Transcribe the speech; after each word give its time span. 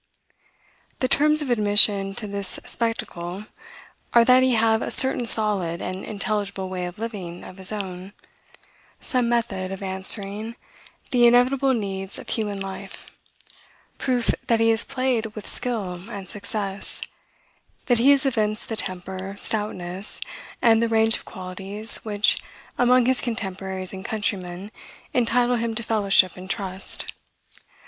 The 0.97 1.07
terms 1.07 1.43
of 1.43 1.51
admission 1.51 2.15
to 2.15 2.25
this 2.25 2.59
spectacle 2.65 3.45
are, 4.15 4.25
that 4.25 4.41
he 4.41 4.55
have 4.55 4.81
a 4.81 4.89
certain 4.89 5.27
solid 5.27 5.79
and 5.79 6.03
intelligible 6.03 6.69
way 6.69 6.87
of 6.87 6.97
living 6.97 7.43
of 7.43 7.57
his 7.57 7.71
own; 7.71 8.13
some 8.99 9.29
method 9.29 9.71
of 9.71 9.83
answering 9.83 10.55
the 11.11 11.27
inevitable 11.27 11.75
needs 11.75 12.17
of 12.17 12.29
human 12.29 12.59
life; 12.59 13.11
proof 13.99 14.33
that 14.47 14.59
he 14.59 14.71
has 14.71 14.83
played 14.83 15.27
with 15.35 15.47
skill 15.47 16.09
and 16.09 16.27
success; 16.27 17.03
that 17.85 17.99
he 17.99 18.09
has 18.09 18.25
evinced 18.25 18.69
the 18.69 18.75
temper, 18.75 19.35
stoutness, 19.37 20.19
and 20.63 20.81
the 20.81 20.87
range 20.89 21.15
of 21.15 21.25
qualities 21.25 21.97
which, 21.97 22.41
among 22.75 23.05
his 23.05 23.21
contemporaries 23.21 23.93
and 23.93 24.03
countrymen, 24.03 24.71
entitle 25.13 25.57
him 25.57 25.75
to 25.75 25.83
fellowship 25.83 26.35
and 26.37 26.49
trust. 26.49 27.13